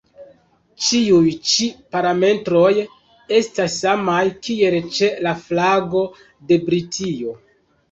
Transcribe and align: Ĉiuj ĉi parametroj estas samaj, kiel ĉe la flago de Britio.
Ĉiuj 0.85 1.33
ĉi 1.51 1.67
parametroj 1.95 2.71
estas 3.41 3.77
samaj, 3.83 4.25
kiel 4.49 4.81
ĉe 4.97 5.13
la 5.29 5.37
flago 5.45 6.05
de 6.51 6.61
Britio. 6.67 7.39